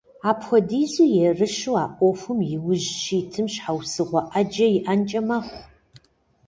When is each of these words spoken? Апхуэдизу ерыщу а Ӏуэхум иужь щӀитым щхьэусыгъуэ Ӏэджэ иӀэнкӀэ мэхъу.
Апхуэдизу 0.29 1.05
ерыщу 1.29 1.73
а 1.83 1.85
Ӏуэхум 1.95 2.39
иужь 2.55 2.87
щӀитым 3.01 3.47
щхьэусыгъуэ 3.53 4.21
Ӏэджэ 4.29 4.65
иӀэнкӀэ 4.77 5.21
мэхъу. 5.27 5.63